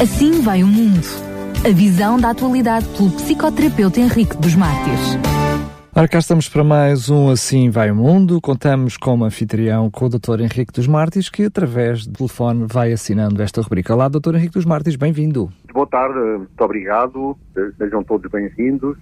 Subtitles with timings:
[0.00, 1.02] Assim vai o mundo.
[1.68, 5.18] A visão da atualidade pelo psicoterapeuta Henrique dos Mártires.
[5.92, 8.40] Ora, cá estamos para mais um Assim Vai o Mundo.
[8.40, 10.40] Contamos com o anfitrião, com o Dr.
[10.40, 13.92] Henrique dos Mártires, que através do telefone vai assinando esta rubrica.
[13.92, 14.36] Olá, Dr.
[14.36, 15.52] Henrique dos Mártires, bem-vindo.
[15.74, 17.36] Boa tarde, muito obrigado,
[17.76, 18.96] sejam todos bem-vindos.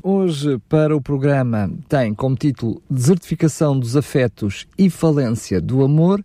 [0.00, 6.22] Hoje, para o programa, tem como título Desertificação dos Afetos e Falência do Amor.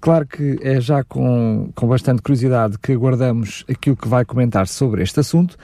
[0.00, 5.02] Claro que é já com, com bastante curiosidade que aguardamos aquilo que vai comentar sobre
[5.02, 5.56] este assunto,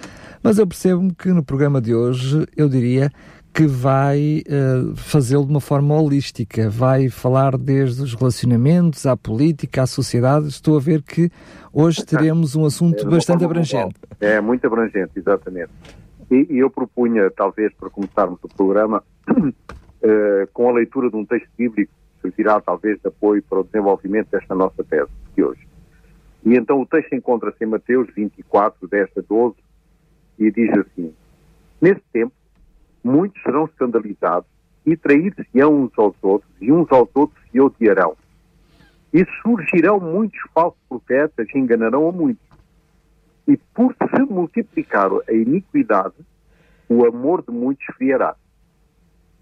[0.42, 3.11] mas eu percebo que no programa de hoje, eu diria
[3.56, 9.84] que vai uh, fazê-lo de uma forma holística, vai falar desde os relacionamentos à política,
[9.84, 10.48] à sociedade.
[10.48, 11.30] Estou a ver que
[11.73, 13.95] hoje teremos um assunto é bastante abrangente.
[14.20, 15.70] É, muito abrangente, exatamente.
[16.30, 19.53] E, e, eu propunha, talvez, para começarmos o programa, uh,
[20.53, 21.91] com a leitura de um texto bíblico
[22.27, 25.67] servirá, talvez, de apoio para o desenvolvimento desta nossa tese de hoje.
[26.45, 29.57] E então o texto encontra-se em Mateus 24, 10 a 12,
[30.39, 31.15] e diz assim:
[31.81, 32.33] Nesse tempo,
[33.03, 34.48] muitos serão escandalizados
[34.84, 38.17] e trair-se-ão uns aos outros, e uns aos outros se odiarão.
[39.12, 42.47] E surgirão muitos falsos profetas e enganarão a muitos.
[43.48, 46.15] E por se multiplicar a iniquidade,
[46.89, 48.37] o amor de muitos esfriará.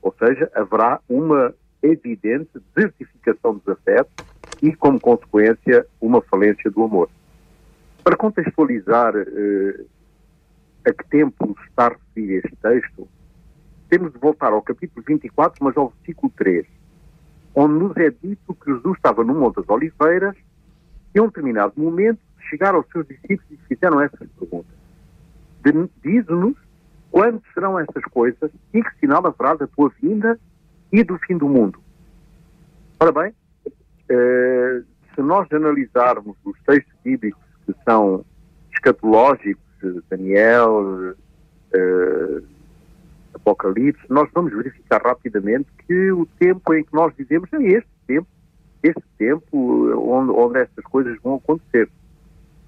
[0.01, 1.55] Ou seja, haverá uma
[1.86, 4.12] evidente desertificação dos afetos
[4.62, 7.08] e, como consequência, uma falência do amor.
[8.02, 9.84] Para contextualizar eh,
[10.86, 13.08] a que tempo está a referir este texto,
[13.88, 16.66] temos de voltar ao capítulo 24, mas ao versículo 3,
[17.55, 20.36] onde nos é dito que Jesus estava no Monte das Oliveiras
[21.14, 24.74] e, a um determinado momento, chegaram aos seus discípulos e fizeram essas perguntas.
[26.02, 26.56] Diz-nos
[27.10, 30.38] quando serão essas coisas e que sinal haverá da tua vinda
[30.95, 31.81] e do fim do mundo.
[33.00, 33.34] Ora bem,
[34.09, 38.25] eh, se nós analisarmos os textos bíblicos que são
[38.73, 39.61] escatológicos,
[40.09, 41.17] Daniel,
[41.73, 42.42] eh,
[43.34, 48.29] Apocalipse, nós vamos verificar rapidamente que o tempo em que nós vivemos é este tempo,
[48.80, 51.91] este tempo onde, onde estas coisas vão acontecer.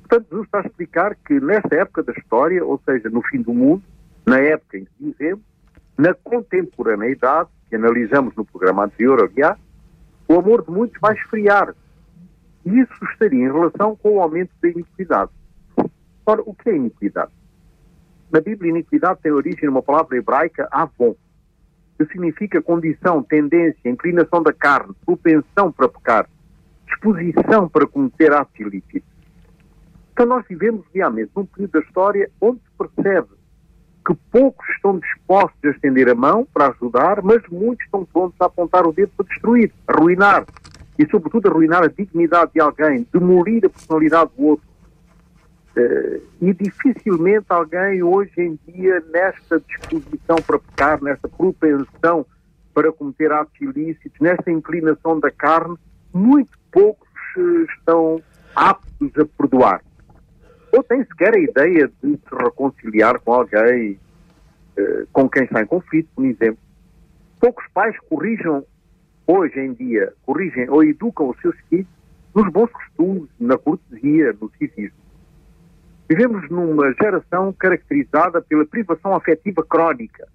[0.00, 3.54] Portanto, Jesus está a explicar que nesta época da história, ou seja, no fim do
[3.54, 3.84] mundo,
[4.26, 5.44] na época em que vivemos,
[5.96, 9.58] na contemporaneidade, que analisamos no programa anterior, aliás,
[10.28, 11.74] o amor de muitos vai esfriar.
[12.64, 15.30] E isso estaria em relação com o aumento da iniquidade.
[16.24, 17.30] Ora, o que é iniquidade?
[18.32, 21.14] Na Bíblia, iniquidade tem origem numa palavra hebraica, avon,
[21.96, 26.28] que significa condição, tendência, inclinação da carne, propensão para pecar,
[26.86, 29.02] disposição para cometer atos ilícitos.
[30.12, 33.35] Então nós vivemos realmente num período da história onde se percebe
[34.06, 38.44] que poucos estão dispostos a estender a mão para ajudar, mas muitos estão prontos a
[38.46, 40.46] apontar o dedo para destruir, arruinar
[40.96, 44.66] e, sobretudo, arruinar a dignidade de alguém, demolir a personalidade do outro.
[45.76, 52.24] Uh, e dificilmente alguém hoje em dia, nesta disposição para pecar, nesta propensão
[52.72, 55.76] para cometer atos ilícitos, nesta inclinação da carne,
[56.14, 58.22] muito poucos uh, estão
[58.54, 59.82] aptos a perdoar.
[60.76, 63.98] Ou têm sequer a ideia de se reconciliar com alguém
[64.78, 66.58] uh, com quem está em conflito, por exemplo.
[67.40, 68.62] Poucos pais corrijam,
[69.26, 71.86] hoje em dia, corrigem ou educam os seus filhos
[72.34, 74.98] nos bons costumes, na cortesia, no civismo.
[76.10, 80.28] Vivemos numa geração caracterizada pela privação afetiva crónica,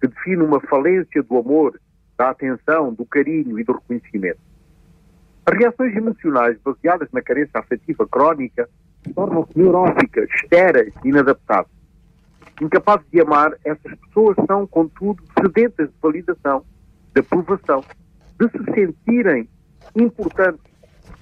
[0.00, 1.80] que define uma falência do amor,
[2.18, 4.40] da atenção, do carinho e do reconhecimento.
[5.46, 8.68] As reações emocionais baseadas na carência afetiva crónica
[9.14, 11.72] tornam-se neuróticas, e inadaptáveis.
[12.60, 16.64] Incapazes de amar, essas pessoas são, contudo, sedentas de validação,
[17.14, 17.84] de aprovação,
[18.38, 19.48] de se sentirem
[19.96, 20.64] importantes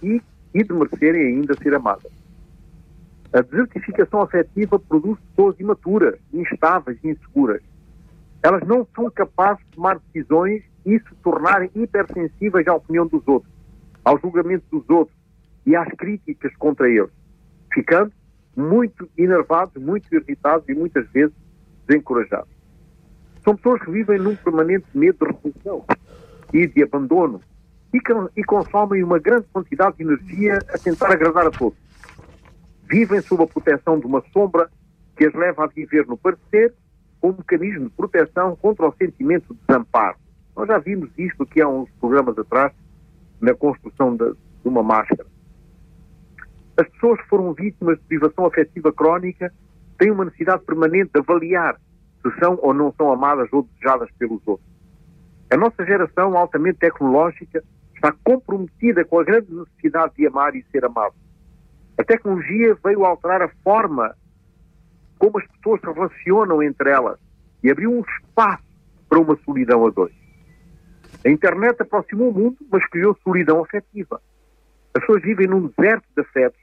[0.03, 0.21] e,
[0.55, 2.13] e de merecerem ainda ser amadas.
[3.33, 7.63] A desertificação afetiva produz pessoas imaturas, instáveis e inseguras.
[8.43, 13.53] Elas não são capazes de tomar decisões e se tornarem hipersensíveis à opinião dos outros,
[14.05, 15.17] ao julgamento dos outros
[15.65, 17.11] e às críticas contra eles,
[17.73, 18.13] ficando
[18.57, 21.35] muito enervados, muito irritados e muitas vezes
[21.87, 22.51] desencorajados.
[23.45, 25.85] São pessoas que vivem num permanente medo de repulsão
[26.53, 27.41] e de abandono
[27.93, 27.99] e,
[28.37, 31.79] e consomem uma grande quantidade de energia a tentar agradar a todos
[32.91, 34.69] vivem sob a proteção de uma sombra
[35.17, 36.75] que as leva a viver no parecer
[37.21, 40.17] como mecanismo de proteção contra o sentimento de desamparo.
[40.57, 42.73] Nós já vimos isto aqui há uns programas atrás,
[43.41, 45.27] na construção de, de uma máscara.
[46.81, 49.53] As pessoas que foram vítimas de privação afetiva crónica
[49.99, 51.79] têm uma necessidade permanente de avaliar
[52.23, 54.67] se são ou não são amadas ou desejadas pelos outros.
[55.53, 57.63] A nossa geração altamente tecnológica
[57.95, 61.15] está comprometida com a grande necessidade de amar e ser amado
[61.99, 64.17] A tecnologia veio alterar a forma
[65.19, 67.19] como as pessoas se relacionam entre elas
[67.63, 68.65] e abriu um espaço
[69.07, 70.15] para uma solidão a dois.
[71.27, 74.19] A internet aproximou o mundo, mas criou solidão afetiva.
[74.95, 76.60] As pessoas vivem num deserto de afetos.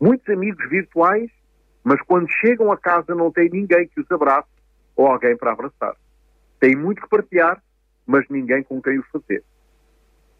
[0.00, 1.30] Muitos amigos virtuais,
[1.82, 4.48] mas quando chegam a casa não têm ninguém que os abrace
[4.94, 5.96] ou alguém para abraçar.
[6.60, 7.62] Têm muito que partilhar,
[8.06, 9.42] mas ninguém com quem o fazer.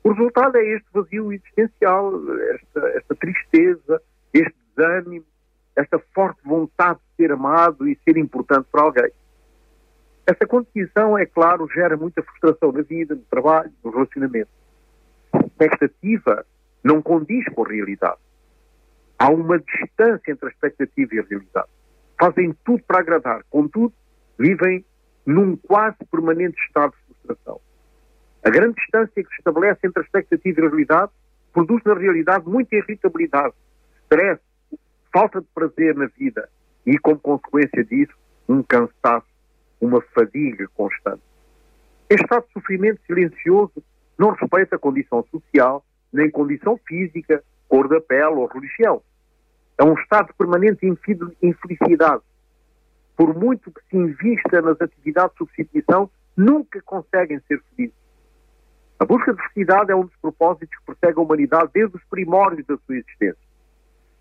[0.04, 2.12] O resultado é este vazio existencial,
[2.54, 4.02] esta, esta tristeza,
[4.32, 5.24] este desânimo,
[5.76, 9.10] esta forte vontade de ser amado e ser importante para alguém.
[10.26, 14.50] Essa condição, é claro, gera muita frustração na vida, no trabalho, no relacionamento.
[15.32, 16.44] A expectativa
[16.84, 18.18] não condiz com a realidade.
[19.18, 21.68] Há uma distância entre a expectativa e a realidade.
[22.18, 23.92] Fazem tudo para agradar, contudo,
[24.38, 24.84] vivem
[25.26, 27.60] num quase permanente estado de frustração.
[28.44, 31.12] A grande distância que se estabelece entre a expectativa e a realidade
[31.52, 33.54] produz na realidade muita irritabilidade,
[34.04, 34.40] stress,
[35.12, 36.48] falta de prazer na vida
[36.86, 38.14] e, como consequência disso,
[38.48, 39.26] um cansaço,
[39.80, 41.22] uma fadiga constante.
[42.08, 43.82] Este estado de sofrimento silencioso
[44.16, 49.02] não respeita a condição social, nem condição física, cor da pele ou religião.
[49.78, 50.84] É um estado de permanente
[51.40, 52.22] infelicidade.
[53.16, 57.96] Por muito que se invista nas atividades de substituição, nunca conseguem ser felizes.
[58.98, 62.66] A busca de felicidade é um dos propósitos que persegue a humanidade desde os primórdios
[62.66, 63.48] da sua existência.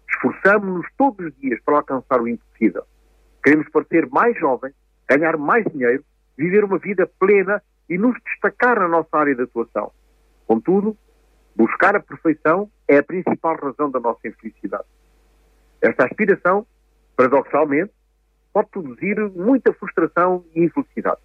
[0.07, 2.83] Esforçamos-nos todos os dias para alcançar o impossível.
[3.43, 4.73] Queremos parecer mais jovens,
[5.09, 6.03] ganhar mais dinheiro,
[6.37, 9.91] viver uma vida plena e nos destacar na nossa área de atuação.
[10.45, 10.95] Contudo,
[11.55, 14.85] buscar a perfeição é a principal razão da nossa infelicidade.
[15.81, 16.65] Esta aspiração,
[17.15, 17.91] paradoxalmente,
[18.53, 21.21] pode produzir muita frustração e infelicidade.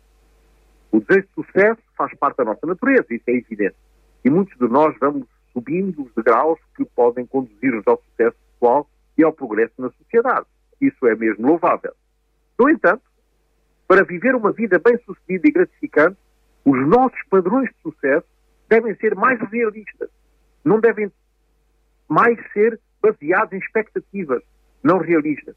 [0.91, 3.77] O desejo de sucesso faz parte da nossa natureza, isso é evidente.
[4.25, 9.25] E muitos de nós vamos subindo os degraus que podem conduzir-nos ao sucesso pessoal e
[9.25, 10.47] ao progresso na sociedade.
[10.81, 11.93] Isso é mesmo louvável.
[12.59, 13.03] No entanto,
[13.89, 16.17] para viver uma vida bem-sucedida e gratificante,
[16.65, 18.27] os nossos padrões de sucesso
[18.69, 20.11] devem ser mais realistas.
[20.65, 21.11] Não devem
[22.09, 24.43] mais ser baseados em expectativas
[24.83, 25.55] não realistas.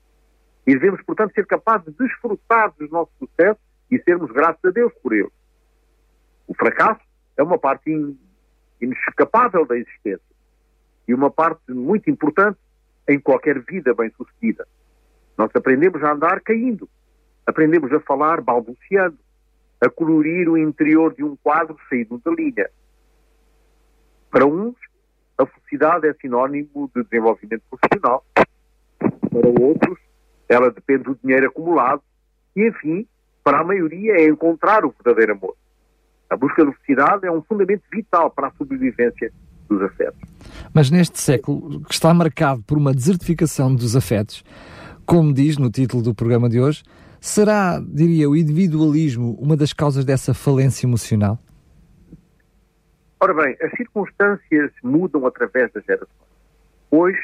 [0.68, 3.62] E devemos, portanto, ser capazes de desfrutar dos nossos sucessos
[3.92, 5.30] e sermos gratos a Deus por ele.
[6.48, 7.02] O fracasso
[7.38, 8.18] é uma parte in,
[8.82, 10.36] inescapável da existência
[11.08, 12.58] e uma parte muito importante
[13.08, 14.68] em qualquer vida bem-sucedida.
[15.38, 16.90] Nós aprendemos a andar caindo,
[17.46, 19.18] aprendemos a falar balbuciando,
[19.80, 22.70] a colorir o interior de um quadro saído da linha.
[24.32, 24.76] Para uns,
[25.38, 28.26] a felicidade é sinónimo de desenvolvimento profissional.
[28.98, 30.00] Para outros,
[30.48, 32.02] ela depende do dinheiro acumulado.
[32.56, 33.06] E, enfim,
[33.44, 35.56] para a maioria é encontrar o verdadeiro amor.
[36.30, 39.32] A busca da felicidade é um fundamento vital para a sobrevivência
[39.70, 40.20] dos afetos.
[40.74, 44.44] Mas neste século, que está marcado por uma desertificação dos afetos,
[45.06, 46.84] como diz no título do programa de hoje,
[47.20, 51.40] será, diria, o individualismo uma das causas dessa falência emocional?
[53.20, 56.10] Ora bem, as circunstâncias mudam através das gerações.
[56.92, 57.20] Hoje,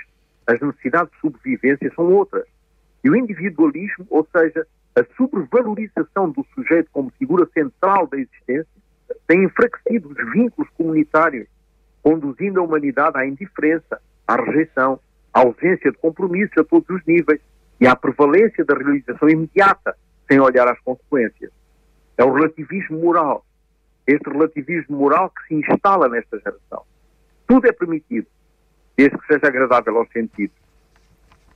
[0.48, 2.46] as necessidades de sobrevivência são outras.
[3.04, 4.66] E o individualismo, ou seja,
[4.96, 8.68] a sobrevalorização do sujeito como figura central da existência
[9.28, 11.48] tem enfraquecido os vínculos comunitários,
[12.04, 15.00] conduzindo a humanidade à indiferença, à rejeição,
[15.34, 17.40] à ausência de compromissos a todos os níveis
[17.80, 19.96] e à prevalência da realização imediata,
[20.30, 21.52] sem olhar às consequências.
[22.18, 23.46] É o relativismo moral.
[24.08, 26.84] Este relativismo moral que se instala nesta geração.
[27.48, 28.28] Tudo é permitido,
[28.98, 30.56] desde que seja agradável aos sentidos.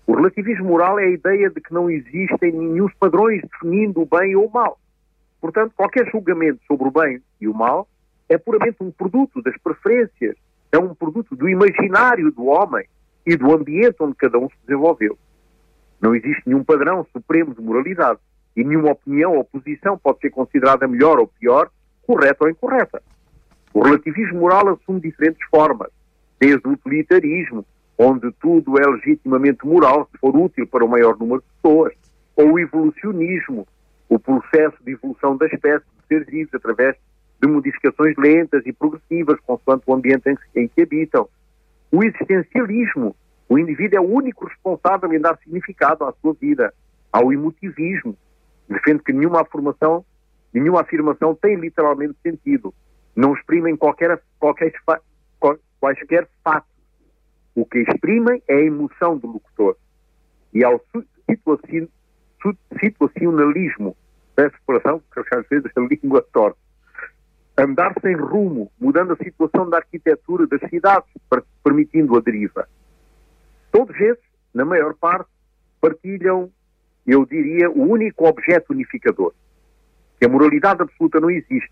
[0.07, 4.35] O relativismo moral é a ideia de que não existem nenhum padrões definindo o bem
[4.35, 4.79] ou o mal.
[5.41, 7.87] Portanto, qualquer julgamento sobre o bem e o mal
[8.29, 10.35] é puramente um produto das preferências,
[10.71, 12.85] é um produto do imaginário do homem
[13.25, 15.17] e do ambiente onde cada um se desenvolveu.
[15.99, 18.19] Não existe nenhum padrão supremo de moralidade
[18.55, 21.69] e nenhuma opinião ou posição pode ser considerada melhor ou pior,
[22.05, 23.01] correta ou incorreta.
[23.73, 25.89] O relativismo moral assume diferentes formas,
[26.39, 27.65] desde o utilitarismo,
[27.97, 31.93] onde tudo é legitimamente moral se for útil para o maior número de pessoas,
[32.35, 33.67] ou o evolucionismo,
[34.09, 36.95] o processo de evolução da espécie de seres vivos através
[37.41, 41.27] de modificações lentas e progressivas consoante o ambiente em que, em que habitam.
[41.91, 43.15] O existencialismo,
[43.47, 46.73] o indivíduo é o único responsável em dar significado à sua vida.
[47.11, 48.17] Ao emotivismo,
[48.67, 50.03] defende que nenhuma afirmação,
[50.59, 52.73] nenhuma afirmação tem literalmente sentido.
[53.15, 54.73] Não exprimem qualquer, qualquer,
[55.79, 56.75] quaisquer fatos
[57.55, 59.77] o que exprimem é a emoção do locutor.
[60.53, 60.81] E ao
[62.79, 63.95] situacionalismo,
[64.35, 66.59] peço exploração, porque às vezes a língua torta,
[67.57, 71.09] andar sem rumo, mudando a situação da arquitetura das cidades,
[71.63, 72.67] permitindo a deriva.
[73.71, 75.29] Todos esses na maior parte,
[75.79, 76.51] partilham,
[77.07, 79.33] eu diria, o único objeto unificador,
[80.25, 81.71] que a moralidade absoluta não existe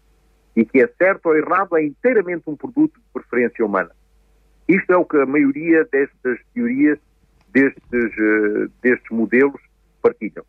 [0.55, 3.89] e que é certo ou errado é inteiramente um produto de preferência humana.
[4.67, 6.99] Isto é o que a maioria destas teorias,
[7.49, 9.59] destes, uh, destes modelos,
[10.03, 10.45] partilham.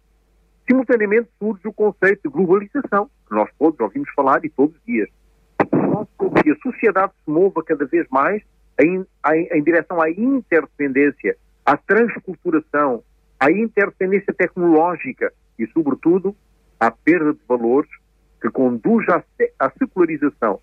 [0.69, 5.09] Simultaneamente surge o conceito de globalização, que nós todos ouvimos falar e todos os dias.
[6.43, 8.43] Que a sociedade se mova cada vez mais
[8.81, 13.03] em, em, em direção à interdependência, à transculturação,
[13.41, 16.37] à interdependência tecnológica e, sobretudo,
[16.87, 17.91] à perda de valores
[18.41, 19.23] que conduz à,
[19.59, 20.61] à secularização.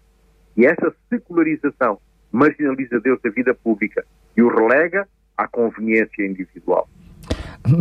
[0.56, 2.00] E essa secularização
[2.32, 4.06] marginaliza Deus da vida pública
[4.38, 6.88] e o relega à conveniência individual.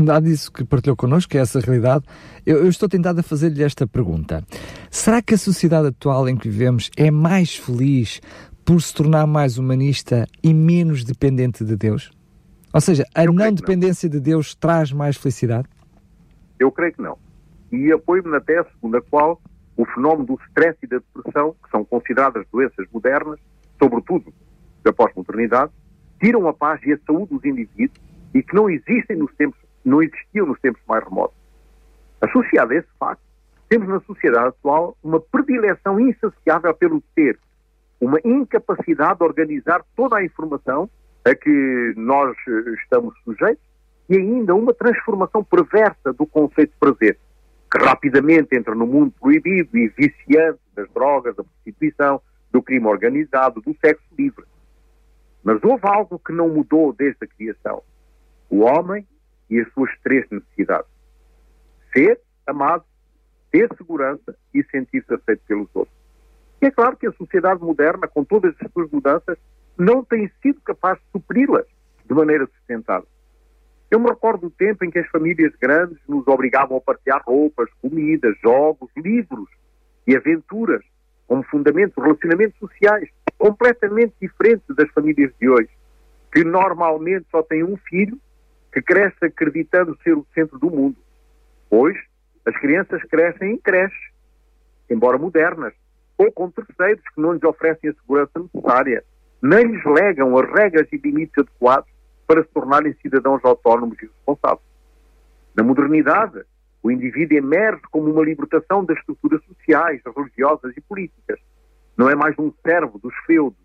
[0.05, 2.05] Dado isso que partilhou connosco, que é essa realidade,
[2.47, 4.43] eu, eu estou tentado a fazer-lhe esta pergunta.
[4.91, 8.21] Será que a sociedade atual em que vivemos é mais feliz
[8.65, 12.11] por se tornar mais humanista e menos dependente de Deus?
[12.73, 14.19] Ou seja, a eu não dependência não.
[14.19, 15.69] de Deus traz mais felicidade?
[16.59, 17.19] Eu creio que não.
[17.73, 19.41] E apoio-me na tese segundo a qual
[19.77, 23.39] o fenómeno do stress e da depressão, que são consideradas doenças modernas,
[23.83, 24.33] sobretudo
[24.83, 25.73] da pós-modernidade,
[26.21, 27.99] tiram a paz e a saúde dos indivíduos
[28.35, 31.37] e que não existem nos tempos, não existiam nos tempos mais remotos.
[32.21, 33.23] Associado a esse facto,
[33.69, 37.39] temos na sociedade atual uma predileção insaciável pelo ter,
[38.01, 40.91] uma incapacidade de organizar toda a informação
[41.25, 43.63] a que nós eh, estamos sujeitos
[44.09, 47.19] e ainda uma transformação perversa do conceito de prazer
[47.71, 53.61] que rapidamente entra no mundo proibido e viciante das drogas, da prostituição, do crime organizado,
[53.61, 54.45] do sexo livre.
[55.43, 57.83] Mas houve algo que não mudou desde a criação:
[58.49, 59.07] o homem
[59.49, 60.91] e as suas três necessidades:
[61.93, 62.85] ser amado,
[63.51, 65.97] ter segurança e sentir-se aceito pelos outros.
[66.61, 69.39] E é claro que a sociedade moderna, com todas as suas mudanças,
[69.79, 71.67] não tem sido capaz de supri-las
[72.05, 73.09] de maneira sustentável.
[73.91, 77.69] Eu me recordo do tempo em que as famílias grandes nos obrigavam a partilhar roupas,
[77.83, 79.49] comidas, jogos, livros
[80.07, 80.83] e aventuras
[81.27, 85.71] como fundamentos, relacionamentos sociais completamente diferentes das famílias de hoje,
[86.33, 88.17] que normalmente só têm um filho
[88.73, 90.97] que cresce acreditando ser o centro do mundo.
[91.69, 92.01] Hoje,
[92.47, 94.11] as crianças crescem em creches,
[94.89, 95.73] embora modernas,
[96.17, 99.05] ou com terceiros que não lhes oferecem a segurança necessária,
[99.43, 101.90] nem lhes legam as regras e limites adequados
[102.31, 104.65] para se tornarem cidadãos autónomos e responsáveis.
[105.53, 106.45] Na modernidade,
[106.81, 111.41] o indivíduo emerge como uma libertação das estruturas sociais, religiosas e políticas.
[111.97, 113.59] Não é mais um servo dos feudos,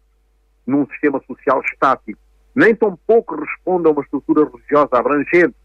[0.66, 2.20] num sistema social estático.
[2.56, 5.56] Nem tão pouco responde a uma estrutura religiosa abrangente.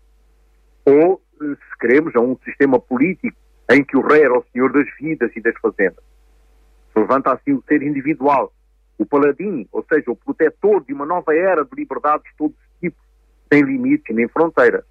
[0.84, 3.34] Ou, se queremos, a um sistema político
[3.70, 6.04] em que o rei era o senhor das vidas e das fazendas.
[6.92, 8.52] Se levanta assim o ser individual,
[8.98, 12.69] o paladim, ou seja, o protetor de uma nova era de liberdades de todos
[13.52, 14.84] sem limites nem fronteiras.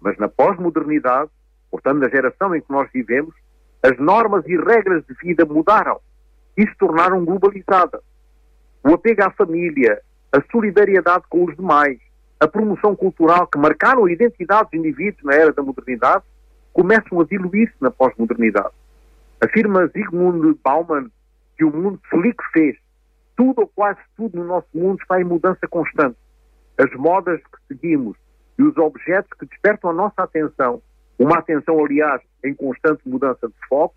[0.00, 1.30] Mas na pós-modernidade,
[1.70, 3.34] portanto na geração em que nós vivemos,
[3.82, 5.98] as normas e regras de vida mudaram
[6.56, 8.02] e se tornaram globalizadas.
[8.84, 10.00] O apego à família,
[10.32, 11.98] a solidariedade com os demais,
[12.38, 16.24] a promoção cultural que marcaram a identidade dos indivíduos na era da modernidade,
[16.72, 18.74] começam a diluir-se na pós-modernidade.
[19.42, 21.10] Afirma Zygmunt Bauman
[21.56, 22.76] que o mundo se liquefez.
[23.36, 26.16] Tudo ou quase tudo no nosso mundo está em mudança constante
[26.80, 28.16] as modas que seguimos
[28.58, 30.82] e os objetos que despertam a nossa atenção,
[31.18, 33.94] uma atenção, aliás, em constante mudança de foco,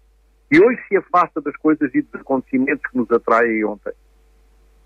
[0.52, 3.94] e hoje se afasta das coisas e dos acontecimentos que nos atraem ontem.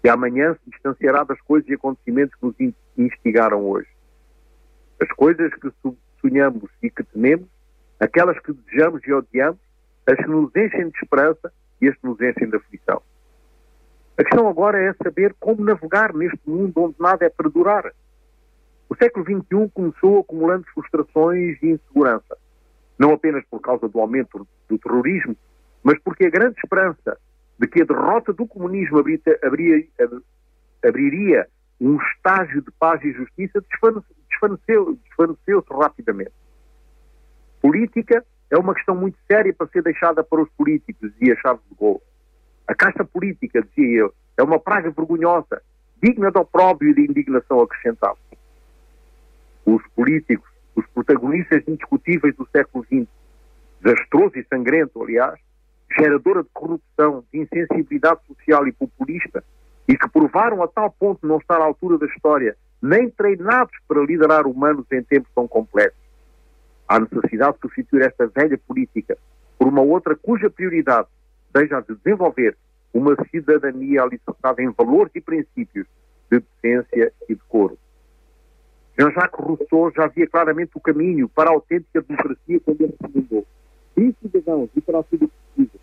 [0.04, 3.90] E amanhã se distanciará das coisas e acontecimentos que nos instigaram hoje.
[5.02, 5.72] As coisas que
[6.22, 7.48] sonhamos e que tememos,
[8.00, 9.60] aquelas que desejamos e odiamos,
[10.06, 11.52] as que nos enchem de esperança
[11.82, 13.02] e as que nos enchem de aflição.
[14.18, 17.94] A questão agora é saber como navegar neste mundo onde nada é para durar.
[18.90, 22.36] O século XXI começou acumulando frustrações e insegurança,
[22.98, 25.36] não apenas por causa do aumento do terrorismo,
[25.84, 27.18] mas porque a grande esperança
[27.60, 29.88] de que a derrota do comunismo abriria,
[30.84, 31.48] abriria
[31.80, 36.32] um estágio de paz e justiça desvaneceu-se desvaneceu rapidamente.
[37.62, 41.60] Política é uma questão muito séria para ser deixada para os políticos e a chave
[41.70, 42.02] de gol.
[42.68, 45.62] A casta política, dizia eu, é uma praga vergonhosa,
[46.04, 48.18] digna de opróbrio e de indignação acrescentável.
[49.66, 53.08] Os políticos, os protagonistas indiscutíveis do século XX,
[53.82, 55.40] desastroso e sangrento, aliás,
[55.98, 59.44] geradora de corrupção, de insensibilidade social e populista,
[59.88, 64.04] e que provaram a tal ponto não estar à altura da história, nem treinados para
[64.04, 66.00] liderar humanos em tempos tão complexos.
[66.88, 69.18] Há necessidade de substituir esta velha política
[69.58, 71.08] por uma outra cuja prioridade
[71.58, 72.56] seja a de desenvolver
[72.94, 75.88] uma cidadania alicerçada em valores e princípios
[76.32, 77.78] de decência e decoro.
[79.00, 83.46] Jean-Jacques Rousseau já via claramente o caminho para a autêntica democracia quando ele recomendou.
[83.96, 85.80] E cidadãos, e para tudo precisa.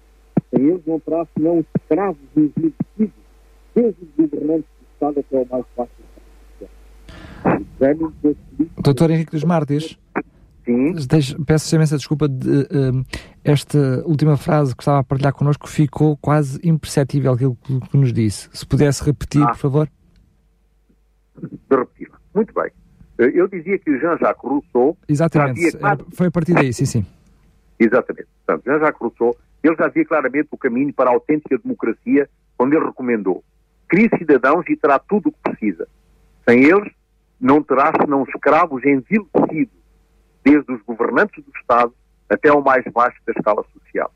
[0.50, 3.24] Sem eles não terá senão escravos envelhecidos,
[3.74, 5.92] desde os governantes do Estado até o mais baixo
[8.82, 9.98] Doutor Henrique dos Martins,
[10.64, 10.94] Sim.
[11.46, 13.04] peço imensa desculpa de uh,
[13.44, 18.48] esta última frase que estava a partilhar connosco ficou quase imperceptível aquilo que, nos disse.
[18.52, 19.48] Se pudesse repetir, ah.
[19.48, 19.88] por favor.
[21.36, 22.10] De repetir.
[22.34, 22.70] Muito bem.
[23.18, 24.96] Eh, eu dizia que o Jean-Jacques Rousseau.
[25.06, 25.76] Exatamente.
[25.82, 26.04] Havia...
[26.14, 27.06] Foi a partir daí, sim, sim.
[27.78, 28.28] Exatamente.
[28.46, 32.86] Portanto, Jean-Jacques Rousseau, ele já via claramente o caminho para a autêntica democracia, quando ele
[32.86, 33.44] recomendou:
[33.86, 35.86] crie cidadãos e terá tudo o que precisa.
[36.48, 36.92] Sem eles,
[37.38, 39.74] não terá senão escravos envilecidos,
[40.42, 41.92] desde os governantes do Estado
[42.28, 44.12] até ao mais baixo da escala social.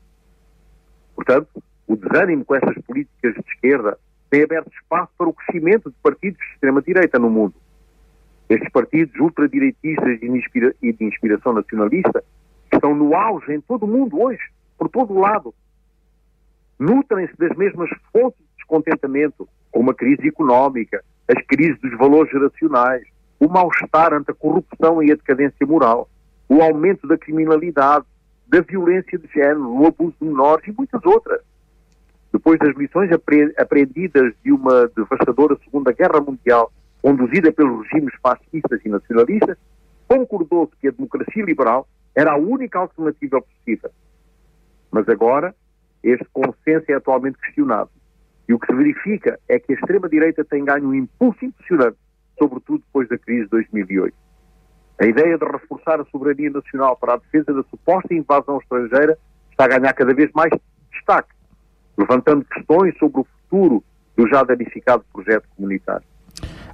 [1.15, 3.97] Portanto, o desânimo com essas políticas de esquerda
[4.29, 7.55] tem aberto espaço para o crescimento de partidos de extrema-direita no mundo.
[8.47, 12.23] Estes partidos ultradireitistas e de inspiração nacionalista
[12.71, 14.41] estão no auge em todo o mundo hoje,
[14.77, 15.53] por todo o lado.
[16.79, 23.03] Nutrem-se das mesmas fontes de descontentamento, como a crise económica, as crises dos valores geracionais,
[23.39, 26.09] o mal-estar ante a corrupção e a decadência moral,
[26.49, 28.05] o aumento da criminalidade,
[28.47, 31.39] da violência de género, o abuso de menores e muitas outras.
[32.33, 33.09] Depois das lições
[33.57, 39.57] aprendidas de uma devastadora Segunda Guerra Mundial, conduzida pelos regimes fascistas e nacionalistas,
[40.07, 43.91] concordou-se que a democracia liberal era a única alternativa possível.
[44.91, 45.55] Mas agora,
[46.03, 47.91] este consenso é atualmente questionado.
[48.47, 51.97] E o que se verifica é que a extrema-direita tem ganho um impulso impressionante
[52.39, 54.15] sobretudo depois da crise de 2008.
[54.99, 59.17] A ideia de reforçar a soberania nacional para a defesa da suposta invasão estrangeira
[59.49, 60.51] está a ganhar cada vez mais
[60.91, 61.29] destaque,
[61.97, 63.83] levantando questões sobre o futuro
[64.17, 66.05] do já danificado projeto comunitário.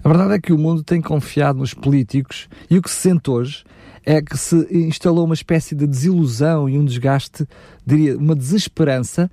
[0.04, 3.30] A verdade é que o mundo tem confiado nos políticos e o que se sente
[3.30, 3.64] hoje
[4.04, 7.48] é que se instalou uma espécie de desilusão e um desgaste,
[7.86, 9.32] diria, uma desesperança,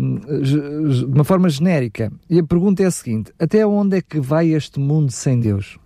[0.00, 2.10] um, de uma forma genérica.
[2.28, 5.78] E a pergunta é a seguinte: até onde é que vai este mundo sem Deus?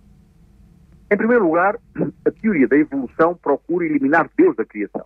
[1.13, 1.77] Em primeiro lugar,
[2.25, 5.05] a teoria da evolução procura eliminar Deus da criação.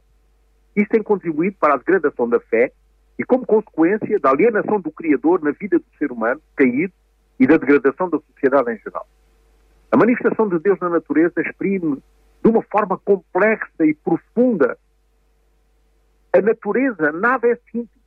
[0.73, 2.71] Isto tem contribuído para a degradação da fé
[3.19, 6.93] e, como consequência, da alienação do Criador na vida do ser humano caído
[7.37, 9.05] e da degradação da sociedade em geral.
[9.91, 12.01] A manifestação de Deus na natureza exprime
[12.41, 14.77] de uma forma complexa e profunda.
[16.31, 18.01] A natureza, nada é simples.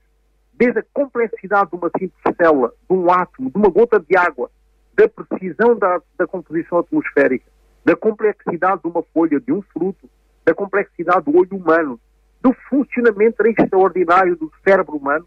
[0.55, 4.51] Desde a complexidade de uma simples célula, de um átomo, de uma gota de água,
[4.95, 10.09] da precisão da, da composição atmosférica, da complexidade de uma folha, de um fruto,
[10.45, 12.01] da complexidade do olho humano,
[12.41, 15.27] do funcionamento extraordinário do cérebro humano,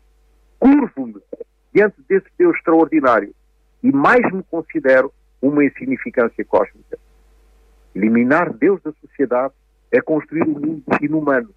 [0.59, 1.21] curvo-me
[1.73, 3.33] diante desse Deus extraordinário
[3.81, 5.11] e mais me considero
[5.41, 6.97] uma insignificância cósmica.
[7.93, 9.53] Eliminar Deus da sociedade
[9.91, 11.53] é construir um mundo inumano,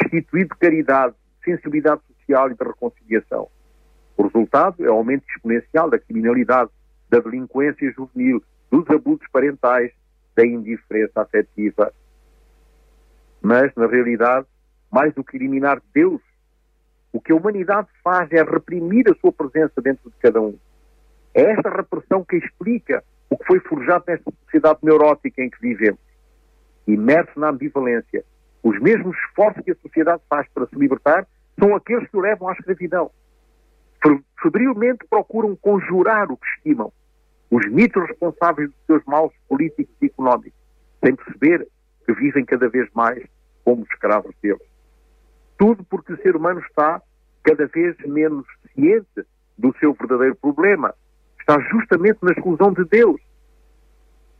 [0.00, 1.14] destituído de caridade,
[1.44, 3.48] sensibilidade social e de reconciliação.
[4.16, 6.70] O resultado é o aumento exponencial da criminalidade,
[7.08, 9.92] da delinquência juvenil, dos abusos parentais,
[10.36, 11.92] da indiferença afetiva.
[13.42, 14.46] Mas, na realidade,
[14.90, 16.20] mais do que eliminar Deus,
[17.12, 20.56] o que a humanidade faz é reprimir a sua presença dentro de cada um.
[21.34, 26.00] É esta repressão que explica o que foi forjado nesta sociedade neurótica em que vivemos.
[26.86, 28.24] Imerso na ambivalência,
[28.62, 31.26] os mesmos esforços que a sociedade faz para se libertar
[31.58, 33.10] são aqueles que o levam à escravidão.
[34.42, 36.92] Febrilmente procuram conjurar o que estimam,
[37.50, 40.58] os mitos responsáveis dos seus maus políticos e económicos,
[41.04, 41.66] sem perceber
[42.06, 43.22] que vivem cada vez mais
[43.64, 44.62] como escravos deles.
[45.58, 47.02] Tudo porque o ser humano está
[47.42, 49.26] cada vez menos ciente
[49.58, 50.94] do seu verdadeiro problema,
[51.38, 53.20] está justamente na exclusão de Deus.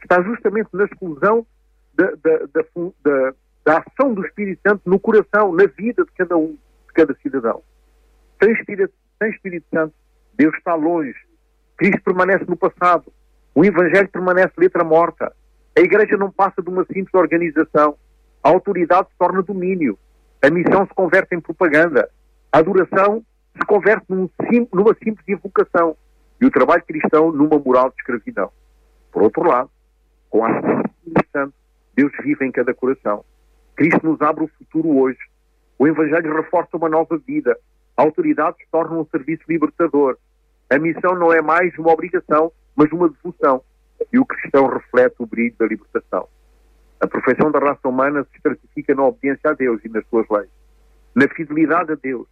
[0.02, 1.46] Está justamente na exclusão
[1.94, 6.52] da, da, da, da, ação do Espírito Santo no coração, na vida de cada um,
[6.52, 7.62] de cada cidadão.
[8.42, 9.94] Sem Espírito, sem Espírito Santo,
[10.34, 11.14] Deus está longe.
[11.80, 13.10] Cristo permanece no passado.
[13.54, 15.32] O Evangelho permanece letra morta.
[15.74, 17.96] A Igreja não passa de uma simples organização.
[18.44, 19.98] A autoridade se torna domínio.
[20.42, 22.10] A missão se converte em propaganda.
[22.52, 23.24] A adoração
[23.56, 24.28] se converte num
[24.74, 25.96] numa simples invocação
[26.38, 28.52] e o trabalho cristão numa moral de escravidão.
[29.10, 29.70] Por outro lado,
[30.28, 31.52] com a ação do
[31.96, 33.24] Deus vive em cada coração.
[33.74, 35.18] Cristo nos abre o futuro hoje.
[35.78, 37.56] O Evangelho reforça uma nova vida.
[37.96, 40.18] A autoridade se torna um serviço libertador.
[40.70, 43.60] A missão não é mais uma obrigação, mas uma devoção.
[44.12, 46.28] E o cristão reflete o brilho da libertação.
[47.00, 50.48] A perfeição da raça humana se estratifica na obediência a Deus e nas suas leis,
[51.12, 52.28] na fidelidade a Deus.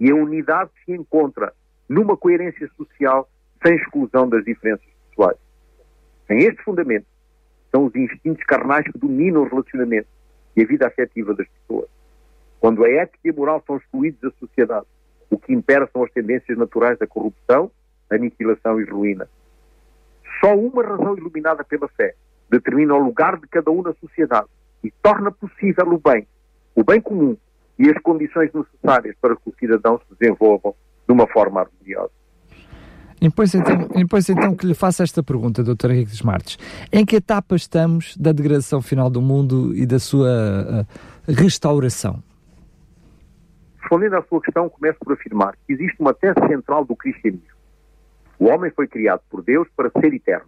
[0.00, 1.52] E a unidade se encontra
[1.88, 3.28] numa coerência social
[3.62, 5.38] sem exclusão das diferenças pessoais.
[6.26, 7.06] Sem este fundamento,
[7.70, 10.10] são os instintos carnais que dominam os relacionamentos
[10.56, 11.88] e a vida afetiva das pessoas.
[12.58, 14.86] Quando a ética e a moral são excluídos da sociedade,
[15.30, 17.70] o que impera são as tendências naturais da corrupção,
[18.10, 19.28] aniquilação e ruína.
[20.40, 22.14] Só uma razão iluminada pela fé
[22.50, 24.48] determina o lugar de cada um na sociedade
[24.82, 26.26] e torna possível o bem,
[26.74, 27.36] o bem comum
[27.78, 30.74] e as condições necessárias para que os cidadãos se desenvolvam
[31.06, 32.10] de uma forma harmoniosa.
[33.22, 35.90] Impõe-se então, então que lhe faça esta pergunta, Dr.
[35.90, 36.58] Henrique Desmartes.
[36.90, 42.22] Em que etapa estamos da degradação final do mundo e da sua uh, restauração?
[43.90, 47.58] Respondendo à sua questão, começo por afirmar que existe uma tese central do cristianismo.
[48.38, 50.46] O homem foi criado por Deus para ser eterno.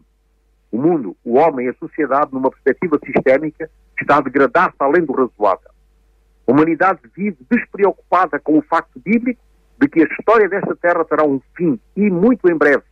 [0.70, 3.68] O mundo, o homem e a sociedade, numa perspectiva sistémica,
[4.00, 5.72] está a degradar-se além do razoável.
[6.46, 9.42] A humanidade vive despreocupada com o facto bíblico
[9.76, 12.84] de que a história desta terra terá um fim e muito em breve.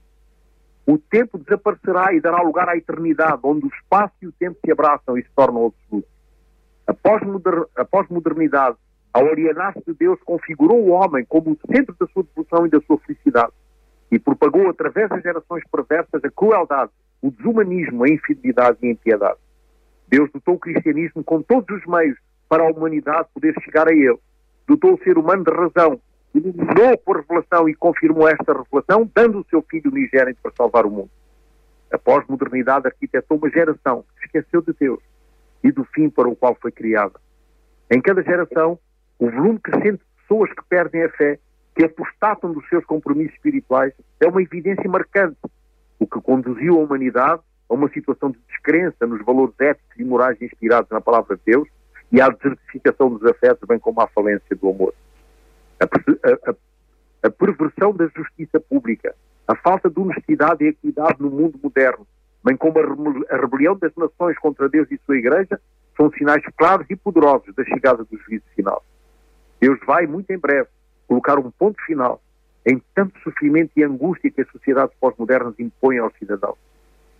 [0.84, 4.72] O tempo desaparecerá e dará lugar à eternidade, onde o espaço e o tempo se
[4.72, 6.10] abraçam e se tornam absolutos.
[6.88, 8.76] A pós-modernidade,
[9.12, 12.80] ao alienar-se de Deus, configurou o homem como o centro da sua devoção e da
[12.82, 13.52] sua felicidade
[14.10, 16.90] e propagou através das gerações perversas a crueldade,
[17.22, 19.38] o desumanismo, a infidelidade e a impiedade.
[20.08, 22.18] Deus dotou o cristianismo com todos os meios
[22.48, 24.18] para a humanidade poder chegar a ele.
[24.66, 26.00] Dotou o ser humano de razão,
[26.34, 30.90] iluminou por revelação e confirmou esta revelação, dando o seu filho unigênito para salvar o
[30.90, 31.10] mundo.
[31.92, 35.00] A pós-modernidade arquitetou uma geração que esqueceu de Deus
[35.62, 37.20] e do fim para o qual foi criada.
[37.90, 38.78] Em cada geração,
[39.20, 41.38] o volume crescente de pessoas que perdem a fé,
[41.76, 45.38] que apostatam dos seus compromissos espirituais, é uma evidência marcante,
[45.98, 50.40] o que conduziu a humanidade a uma situação de descrença nos valores éticos e morais
[50.42, 51.68] inspirados na palavra de Deus
[52.10, 54.92] e à desertificação dos afetos, bem como à falência do amor
[55.80, 56.54] a, a,
[57.28, 59.14] a perversão da justiça pública,
[59.48, 62.06] a falta de honestidade e equidade no mundo moderno,
[62.44, 65.60] bem como a rebelião das nações contra Deus e sua Igreja,
[65.96, 68.82] são sinais claros e poderosos da chegada do juízo final.
[69.60, 70.68] Deus vai, muito em breve,
[71.06, 72.22] colocar um ponto final
[72.66, 76.58] em tanto sofrimento e angústia que as sociedades pós-modernas impõem aos cidadãos.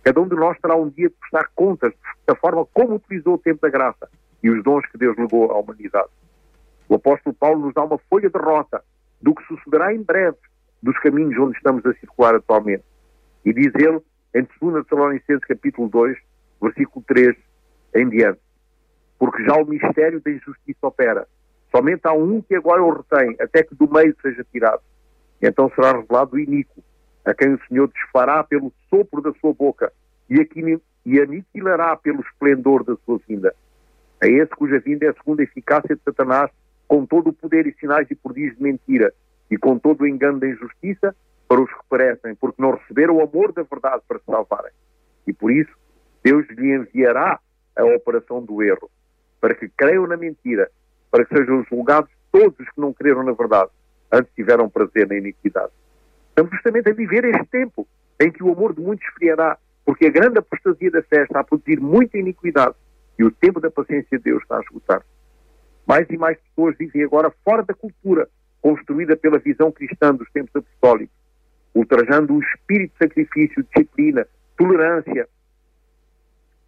[0.03, 1.93] Cada um de nós terá um dia de prestar contas
[2.25, 4.09] da forma como utilizou o tempo da graça
[4.41, 6.09] e os dons que Deus legou à humanidade.
[6.89, 8.83] O apóstolo Paulo nos dá uma folha de rota
[9.21, 10.37] do que sucederá em breve
[10.81, 12.83] dos caminhos onde estamos a circular atualmente.
[13.45, 14.01] E diz ele,
[14.33, 16.17] em 2 Tessalonicenses capítulo 2,
[16.61, 17.35] versículo 3
[17.95, 18.39] em diante,
[19.19, 21.27] porque já o mistério da injustiça opera.
[21.71, 24.81] Somente há um que agora o retém, até que do meio seja tirado.
[25.41, 26.83] Então será revelado o iníquo,
[27.25, 29.91] a quem o Senhor desfará pelo sopro da sua boca
[30.29, 33.55] e, aqui, e aniquilará pelo esplendor da sua vinda.
[34.21, 36.51] A esse cuja vinda é a segunda eficácia de Satanás
[36.87, 39.13] com todo o poder e sinais e prodígios de mentira
[39.49, 41.15] e com todo o engano da injustiça
[41.47, 44.71] para os que perecem, porque não receberam o amor da verdade para se salvarem.
[45.27, 45.71] E por isso,
[46.23, 47.39] Deus lhe enviará
[47.75, 48.89] a operação do erro,
[49.39, 50.69] para que creiam na mentira,
[51.11, 53.69] para que sejam julgados todos os que não creram na verdade,
[54.11, 55.71] antes tiveram prazer na iniquidade.
[56.29, 57.87] Estamos justamente a viver este tempo
[58.19, 61.43] em que o amor de muitos esfriará, porque a grande apostasia da fé está a
[61.43, 62.75] produzir muita iniquidade
[63.19, 65.03] e o tempo da paciência de Deus está a esgotar.
[65.85, 68.29] Mais e mais pessoas vivem agora fora da cultura
[68.61, 71.15] construída pela visão cristã dos tempos apostólicos,
[71.73, 75.27] ultrajando o espírito de sacrifício, disciplina, tolerância,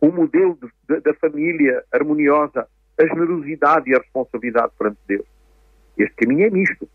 [0.02, 2.68] o modelo de, de, da família harmoniosa,
[3.00, 5.26] a generosidade e a responsabilidade perante Deus.
[5.98, 6.88] Este caminho é misto.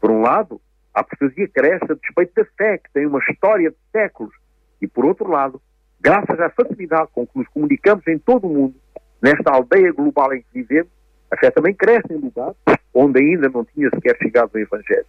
[0.00, 0.60] Por um lado,
[0.92, 4.34] a apostasia cresce a despeito da fé, que tem uma história de séculos,
[4.80, 5.60] e por outro lado,
[6.00, 8.74] graças à facilidade com que nos comunicamos em todo o mundo,
[9.22, 10.92] nesta aldeia global em que vivemos,
[11.30, 12.56] a fé também cresce em lugares
[12.94, 15.06] onde ainda não tinha sequer chegado o Evangelho.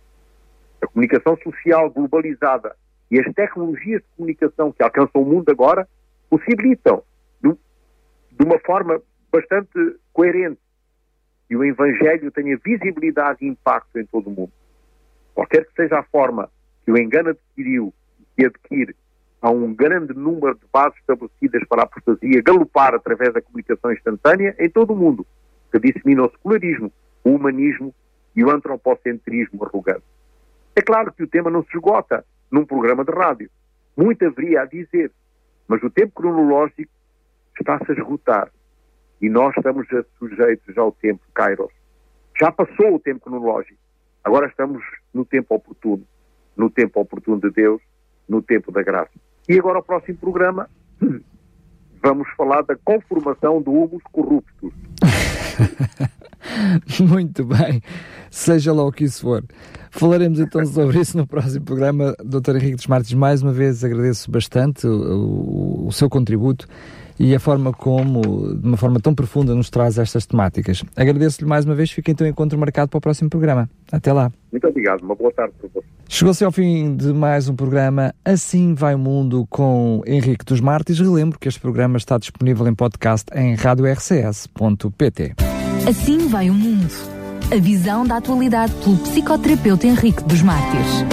[0.81, 2.75] A comunicação social globalizada
[3.11, 5.88] e as tecnologias de comunicação que alcançam o mundo agora
[6.29, 7.03] possibilitam,
[7.41, 10.62] de uma forma bastante coerente,
[11.47, 14.51] que o Evangelho tenha visibilidade e impacto em todo o mundo.
[15.34, 16.49] Qualquer que seja a forma
[16.86, 17.93] que o engano adquiriu
[18.38, 18.95] e adquire,
[19.41, 24.56] há um grande número de bases estabelecidas para a apostasia galopar através da comunicação instantânea
[24.58, 25.28] em todo o mundo
[25.69, 27.93] que dissemina o secularismo, o humanismo
[28.34, 30.06] e o antropocentrismo arrogante.
[30.78, 33.49] É claro que o tema não se esgota num programa de rádio.
[33.97, 35.12] Muito haveria a dizer,
[35.67, 36.91] mas o tempo cronológico
[37.60, 38.49] está-se a esgotar
[39.25, 39.88] e nós estamos
[40.19, 41.71] sujeitos ao tempo Kairos.
[42.39, 43.79] Já passou o tempo cronológico,
[44.23, 46.03] agora estamos no tempo oportuno,
[46.55, 47.81] no tempo oportuno de Deus,
[48.29, 49.09] no tempo da graça.
[49.49, 50.69] E agora o próximo programa
[52.03, 54.71] vamos falar da conformação do humus corruptus.
[57.01, 57.81] Muito bem,
[58.29, 59.43] seja lá o que isso for.
[59.89, 62.15] Falaremos então sobre isso no próximo programa.
[62.23, 62.57] Dr.
[62.57, 66.67] Henrique dos Martins, mais uma vez agradeço bastante o, o, o seu contributo
[67.19, 68.21] e a forma como,
[68.56, 70.84] de uma forma tão profunda, nos traz estas temáticas.
[70.95, 73.69] Agradeço-lhe mais uma vez, fica então encontro marcado para o próximo programa.
[73.91, 74.32] Até lá.
[74.51, 75.86] Muito obrigado, uma boa tarde para você.
[76.08, 80.99] Chegou-se ao fim de mais um programa Assim Vai o Mundo com Henrique dos Martins.
[80.99, 85.34] Relembro que este programa está disponível em podcast em radiorcs.pt.
[85.89, 86.93] Assim vai o mundo.
[87.51, 91.06] A visão da atualidade pelo psicoterapeuta Henrique dos Mártires.